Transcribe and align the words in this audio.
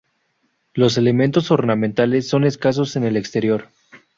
Los 0.73 0.97
elementos 0.97 1.51
ornamentales 1.51 2.27
son 2.27 2.43
escasos 2.43 2.95
en 2.95 3.03
el 3.03 3.17
exterior. 3.17 3.67